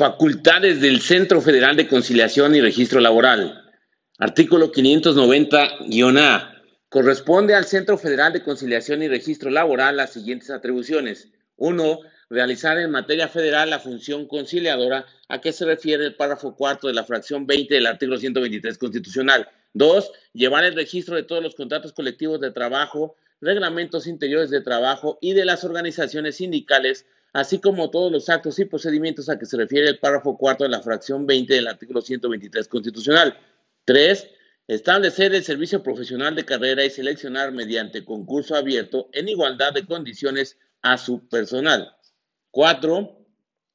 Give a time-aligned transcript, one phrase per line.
[0.00, 3.70] Facultades del Centro Federal de Conciliación y Registro Laboral.
[4.18, 6.54] Artículo 590-A.
[6.88, 11.28] Corresponde al Centro Federal de Conciliación y Registro Laboral las siguientes atribuciones.
[11.56, 12.00] 1.
[12.30, 16.94] Realizar en materia federal la función conciliadora a que se refiere el párrafo cuarto de
[16.94, 19.50] la fracción 20 del artículo 123 constitucional.
[19.74, 20.12] 2.
[20.32, 25.34] Llevar el registro de todos los contratos colectivos de trabajo, reglamentos interiores de trabajo y
[25.34, 29.88] de las organizaciones sindicales así como todos los actos y procedimientos a que se refiere
[29.88, 33.38] el párrafo cuarto de la fracción 20 del artículo 123 constitucional.
[33.84, 34.28] 3.
[34.68, 40.58] Establecer el servicio profesional de carrera y seleccionar mediante concurso abierto en igualdad de condiciones
[40.82, 41.92] a su personal.
[42.50, 43.26] 4.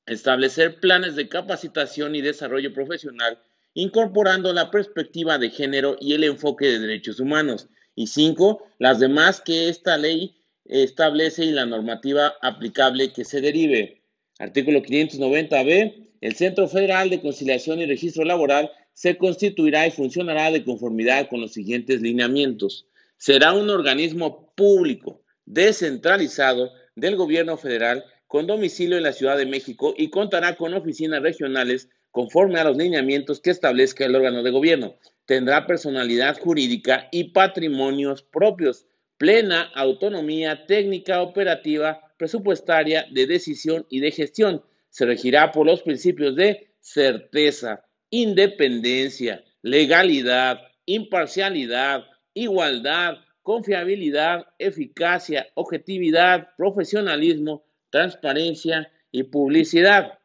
[0.06, 3.40] Establecer planes de capacitación y desarrollo profesional
[3.76, 7.68] incorporando la perspectiva de género y el enfoque de derechos humanos.
[7.94, 8.66] Y 5.
[8.80, 14.02] Las demás que esta ley establece y la normativa aplicable que se derive.
[14.40, 16.10] Artículo 590b.
[16.22, 21.42] El Centro Federal de Conciliación y Registro Laboral se constituirá y funcionará de conformidad con
[21.42, 22.88] los siguientes lineamientos.
[23.18, 29.94] Será un organismo público, descentralizado del gobierno federal con domicilio en la Ciudad de México
[29.98, 34.96] y contará con oficinas regionales conforme a los lineamientos que establezca el órgano de gobierno.
[35.26, 44.12] Tendrá personalidad jurídica y patrimonios propios plena autonomía técnica, operativa, presupuestaria, de decisión y de
[44.12, 44.64] gestión.
[44.90, 57.66] Se regirá por los principios de certeza, independencia, legalidad, imparcialidad, igualdad, confiabilidad, eficacia, objetividad, profesionalismo,
[57.90, 60.20] transparencia y publicidad.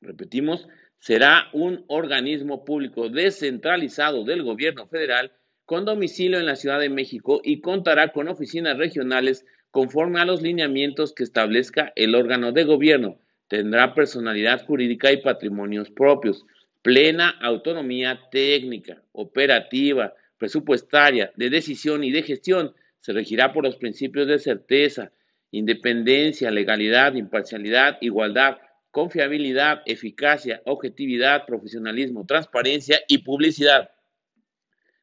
[0.00, 0.66] Repetimos,
[0.98, 5.32] será un organismo público descentralizado del gobierno federal
[5.70, 10.42] con domicilio en la Ciudad de México y contará con oficinas regionales conforme a los
[10.42, 13.20] lineamientos que establezca el órgano de gobierno.
[13.46, 16.44] Tendrá personalidad jurídica y patrimonios propios,
[16.82, 22.74] plena autonomía técnica, operativa, presupuestaria, de decisión y de gestión.
[22.98, 25.12] Se regirá por los principios de certeza,
[25.52, 28.58] independencia, legalidad, imparcialidad, igualdad,
[28.90, 33.90] confiabilidad, eficacia, objetividad, profesionalismo, transparencia y publicidad.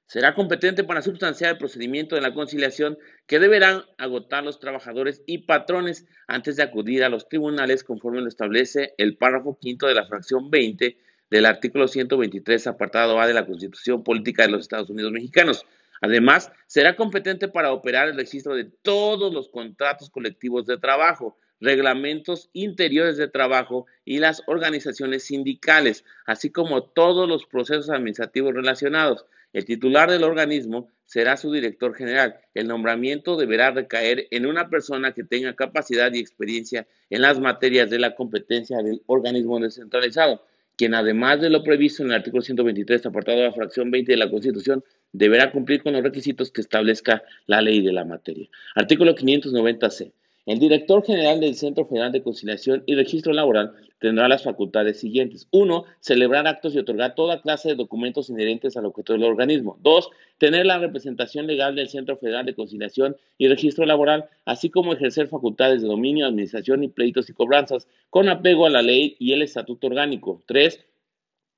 [0.08, 5.40] Será competente para sustanciar el procedimiento de la conciliación que deberán agotar los trabajadores y
[5.40, 10.08] patrones antes de acudir a los tribunales conforme lo establece el párrafo quinto de la
[10.08, 10.98] fracción 20
[11.30, 15.66] del artículo 123, apartado A de la Constitución Política de los Estados Unidos Mexicanos.
[16.00, 22.50] Además, será competente para operar el registro de todos los contratos colectivos de trabajo, reglamentos
[22.54, 29.26] interiores de trabajo y las organizaciones sindicales, así como todos los procesos administrativos relacionados.
[29.54, 32.36] El titular del organismo será su director general.
[32.54, 37.90] El nombramiento deberá recaer en una persona que tenga capacidad y experiencia en las materias
[37.90, 40.44] de la competencia del organismo descentralizado,
[40.76, 44.18] quien además de lo previsto en el artículo 123, apartado de la fracción 20 de
[44.18, 48.48] la Constitución, deberá cumplir con los requisitos que establezca la ley de la materia.
[48.76, 50.12] Artículo 590c.
[50.48, 55.46] El director general del Centro Federal de Conciliación y Registro Laboral tendrá las facultades siguientes.
[55.52, 59.78] Uno, celebrar actos y otorgar toda clase de documentos inherentes al objeto del organismo.
[59.82, 64.94] Dos, tener la representación legal del Centro Federal de Conciliación y Registro Laboral, así como
[64.94, 69.34] ejercer facultades de dominio, administración y pleitos y cobranzas con apego a la ley y
[69.34, 70.44] el estatuto orgánico.
[70.48, 70.80] Tres,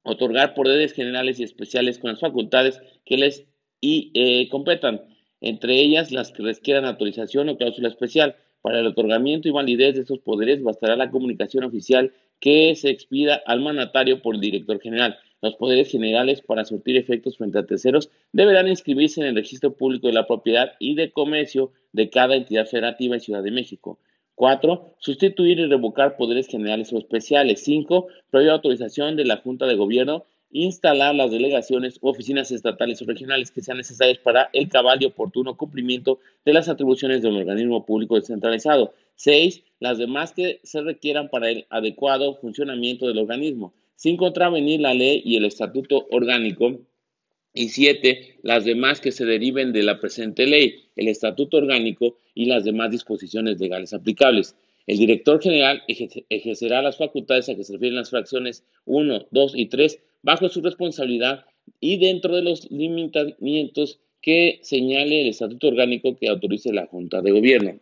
[0.01, 3.45] otorgar poderes generales y especiales con las facultades que les
[3.81, 5.03] y, eh, competan,
[5.41, 8.35] entre ellas las que requieran autorización o cláusula especial.
[8.61, 13.41] Para el otorgamiento y validez de estos poderes bastará la comunicación oficial que se expida
[13.45, 15.17] al mandatario por el director general.
[15.41, 20.07] Los poderes generales para surtir efectos frente a terceros deberán inscribirse en el registro público
[20.07, 23.99] de la propiedad y de comercio de cada entidad federativa en Ciudad de México.
[24.35, 24.95] 4.
[24.99, 27.63] Sustituir y revocar poderes generales o especiales.
[27.63, 28.07] 5.
[28.29, 33.51] Previa autorización de la Junta de Gobierno instalar las delegaciones u oficinas estatales o regionales
[33.51, 37.85] que sean necesarias para el cabal y oportuno cumplimiento de las atribuciones de un organismo
[37.85, 38.93] público descentralizado.
[39.15, 39.63] 6.
[39.79, 45.21] Las demás que se requieran para el adecuado funcionamiento del organismo, sin contravenir la ley
[45.23, 46.79] y el estatuto orgánico.
[47.53, 48.39] Y 7.
[48.43, 52.91] Las demás que se deriven de la presente ley, el estatuto orgánico y las demás
[52.91, 54.55] disposiciones legales aplicables.
[54.89, 59.67] El director general ejercerá las facultades a que se refieren las fracciones 1, 2 y
[59.67, 61.45] 3 bajo su responsabilidad
[61.79, 67.29] y dentro de los limitamientos que señale el estatuto orgánico que autorice la Junta de
[67.29, 67.79] Gobierno.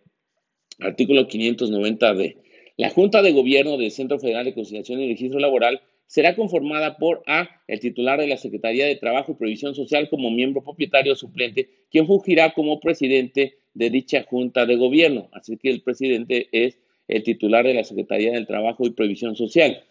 [0.80, 2.36] Artículo 590d.
[2.76, 7.24] La Junta de Gobierno del Centro Federal de Conciliación y Registro Laboral será conformada por
[7.26, 11.70] A, el titular de la Secretaría de Trabajo y Previsión Social como miembro propietario suplente,
[11.90, 15.30] quien fungirá como presidente de dicha Junta de Gobierno.
[15.32, 16.78] Así que el presidente es
[17.08, 19.84] el titular de la Secretaría del Trabajo y Previsión Social.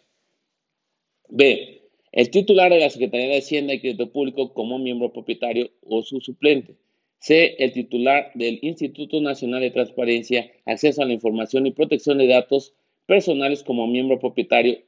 [1.28, 1.82] B.
[2.12, 6.20] El titular de la Secretaría de Hacienda y Crédito Público como miembro propietario o su
[6.20, 6.76] suplente.
[7.18, 7.56] C.
[7.58, 12.74] El titular del Instituto Nacional de Transparencia, Acceso a la Información y Protección de Datos
[13.06, 14.78] Personales como miembro propietario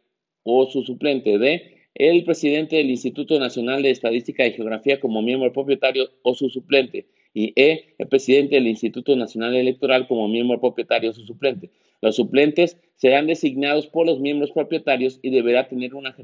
[0.42, 1.38] o su suplente.
[1.38, 1.78] D.
[1.94, 7.06] El presidente del Instituto Nacional de Estadística y Geografía como miembro propietario o su suplente.
[7.34, 7.94] Y E.
[7.98, 11.70] El presidente del Instituto Nacional Electoral como miembro propietario o su suplente.
[12.00, 16.14] Los suplentes serán designados por los miembros propietarios y deberá tener una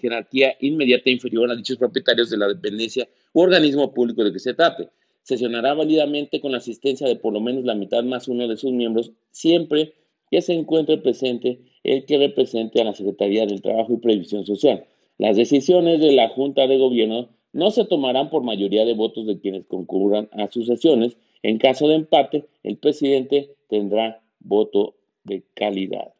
[0.00, 4.54] jerarquía inmediata inferior a dichos propietarios de la dependencia u organismo público de que se
[4.54, 4.88] trate
[5.24, 8.72] sesionará válidamente con la asistencia de por lo menos la mitad más uno de sus
[8.72, 9.94] miembros, siempre
[10.30, 14.84] que se encuentre presente el que represente a la Secretaría del Trabajo y Previsión Social.
[15.18, 19.38] Las decisiones de la Junta de Gobierno no se tomarán por mayoría de votos de
[19.38, 21.16] quienes concurran a sus sesiones.
[21.42, 26.12] En caso de empate, el presidente tendrá voto de calidad.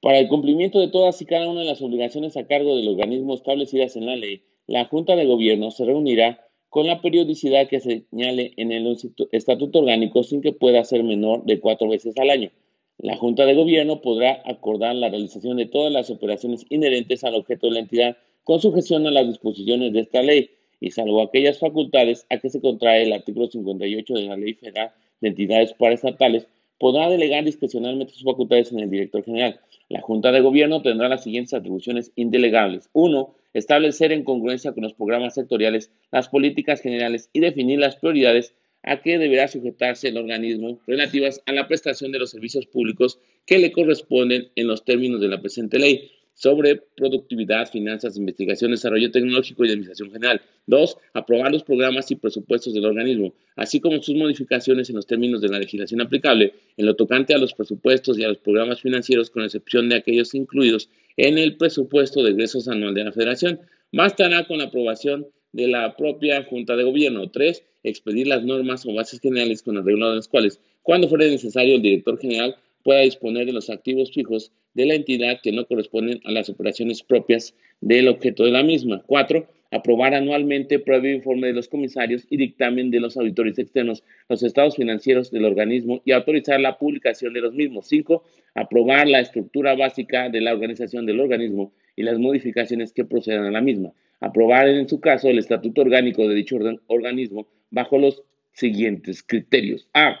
[0.00, 3.34] Para el cumplimiento de todas y cada una de las obligaciones a cargo del organismo
[3.34, 8.52] establecidas en la ley, la Junta de Gobierno se reunirá con la periodicidad que señale
[8.56, 8.96] en el
[9.32, 12.50] estatuto orgánico sin que pueda ser menor de cuatro veces al año.
[12.96, 17.66] La Junta de Gobierno podrá acordar la realización de todas las operaciones inherentes al objeto
[17.66, 20.50] de la entidad con sujeción a las disposiciones de esta ley
[20.80, 24.92] y salvo aquellas facultades a que se contrae el artículo 58 de la Ley Federal
[25.20, 26.46] de Entidades Paraestatales,
[26.78, 29.60] podrá delegar discrecionalmente sus facultades en el director general.
[29.90, 32.88] La Junta de Gobierno tendrá las siguientes atribuciones indelegables.
[32.94, 38.54] Uno, establecer en congruencia con los programas sectoriales las políticas generales y definir las prioridades
[38.82, 43.58] a que deberá sujetarse el organismo relativas a la prestación de los servicios públicos que
[43.58, 49.64] le corresponden en los términos de la presente ley sobre productividad, finanzas, investigación, desarrollo tecnológico
[49.64, 50.40] y administración general.
[50.66, 55.40] Dos, aprobar los programas y presupuestos del organismo, así como sus modificaciones en los términos
[55.40, 59.30] de la legislación aplicable en lo tocante a los presupuestos y a los programas financieros,
[59.30, 63.60] con excepción de aquellos incluidos en el presupuesto de egresos anual de la Federación.
[63.92, 67.30] Bastará con la aprobación de la propia Junta de Gobierno.
[67.30, 71.76] Tres, expedir las normas o bases generales con arreglo de las cuales, cuando fuera necesario,
[71.76, 76.20] el director general pueda disponer de los activos fijos de la entidad que no corresponden
[76.24, 79.02] a las operaciones propias del objeto de la misma.
[79.06, 84.42] Cuatro, aprobar anualmente previo informe de los comisarios y dictamen de los auditores externos, los
[84.42, 87.86] estados financieros del organismo y autorizar la publicación de los mismos.
[87.88, 88.24] Cinco,
[88.54, 93.50] aprobar la estructura básica de la organización del organismo y las modificaciones que procedan a
[93.50, 93.92] la misma.
[94.20, 98.22] Aprobar en su caso el estatuto orgánico de dicho organismo bajo los
[98.52, 99.88] siguientes criterios.
[99.94, 100.16] A.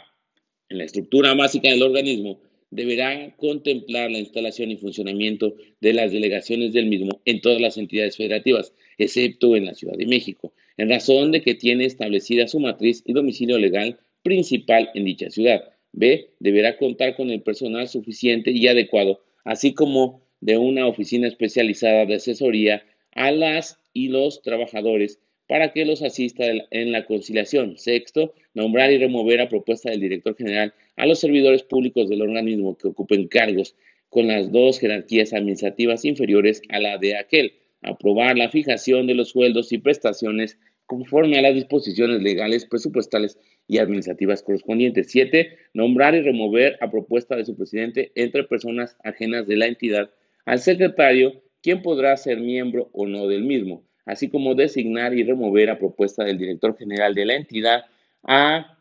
[0.68, 6.72] En la estructura básica del organismo deberá contemplar la instalación y funcionamiento de las delegaciones
[6.72, 11.32] del mismo en todas las entidades federativas, excepto en la Ciudad de México, en razón
[11.32, 15.62] de que tiene establecida su matriz y domicilio legal principal en dicha ciudad.
[15.92, 16.30] B.
[16.38, 22.14] Deberá contar con el personal suficiente y adecuado, así como de una oficina especializada de
[22.14, 25.20] asesoría a las y los trabajadores
[25.50, 27.76] para que los asista en la conciliación.
[27.76, 32.78] Sexto, nombrar y remover a propuesta del director general a los servidores públicos del organismo
[32.78, 33.74] que ocupen cargos
[34.10, 37.54] con las dos jerarquías administrativas inferiores a la de aquel.
[37.82, 40.56] Aprobar la fijación de los sueldos y prestaciones
[40.86, 43.36] conforme a las disposiciones legales, presupuestales
[43.66, 45.10] y administrativas correspondientes.
[45.10, 50.10] Siete, nombrar y remover a propuesta de su presidente entre personas ajenas de la entidad
[50.44, 55.70] al secretario, quien podrá ser miembro o no del mismo así como designar y remover
[55.70, 57.84] a propuesta del director general de la entidad
[58.22, 58.78] a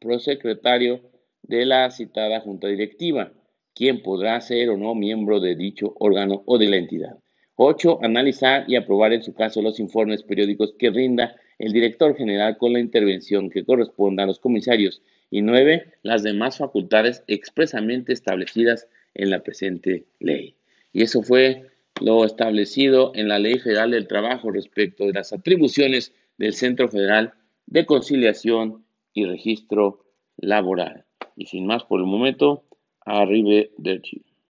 [0.00, 1.00] prosecretario
[1.42, 3.32] de la citada junta directiva,
[3.74, 7.18] quien podrá ser o no miembro de dicho órgano o de la entidad.
[7.56, 8.00] 8.
[8.02, 12.74] Analizar y aprobar en su caso los informes periódicos que rinda el director general con
[12.74, 15.02] la intervención que corresponda a los comisarios.
[15.30, 15.94] Y 9.
[16.02, 20.54] Las demás facultades expresamente establecidas en la presente ley.
[20.92, 21.66] Y eso fue
[22.00, 27.34] lo establecido en la Ley Federal del Trabajo respecto de las atribuciones del Centro Federal
[27.66, 30.04] de Conciliación y Registro
[30.36, 31.04] Laboral.
[31.36, 32.64] Y sin más por el momento,
[33.00, 34.35] arribe del Chile.